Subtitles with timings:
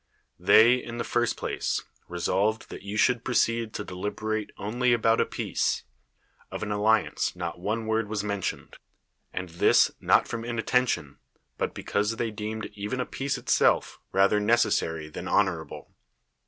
[0.39, 5.21] They in the first place, resolved that you should pro ceed to deliberate only about
[5.21, 5.83] a peace.
[6.49, 8.77] Of an alliance not one word was mentioned;
[9.31, 11.19] and this not from inattention,
[11.59, 15.91] but because they deemed even a peace itself rather necessary than honor able.